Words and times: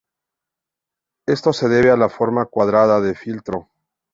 Esto 1.27 1.53
se 1.53 1.69
debe 1.69 1.91
a 1.91 1.95
la 1.95 2.09
forma 2.09 2.47
cuadrada 2.47 2.99
del 3.01 3.15
filtro. 3.15 3.69